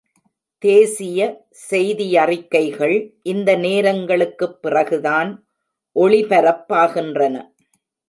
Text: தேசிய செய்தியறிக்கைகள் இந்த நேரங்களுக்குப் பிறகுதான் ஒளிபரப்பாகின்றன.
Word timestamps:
தேசிய 0.63 1.19
செய்தியறிக்கைகள் 1.69 2.95
இந்த 3.23 3.57
நேரங்களுக்குப் 3.57 4.57
பிறகுதான் 4.61 5.31
ஒளிபரப்பாகின்றன. 5.95 7.35